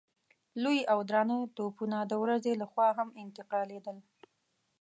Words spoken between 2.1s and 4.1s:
ورځې له خوا هم انتقالېدل.